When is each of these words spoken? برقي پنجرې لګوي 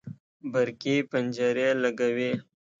برقي 0.51 0.95
پنجرې 1.09 1.69
لګوي 1.83 2.31